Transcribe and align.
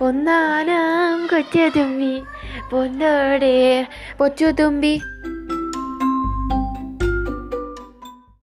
ഒന്നാനാം 0.00 1.20
കൊച്ചുതുമ്പി 1.26 2.12
പൊന്നോടെ 2.70 3.54
പൊച്ചുതുമ്പി 4.18 4.92